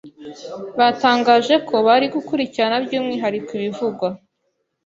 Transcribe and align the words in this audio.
batangaje 0.79 1.55
ko 1.67 1.75
bari 1.87 2.05
gukurikirana 2.15 2.77
by'umwihariko 2.85 3.49
ibivugwa 3.57 4.07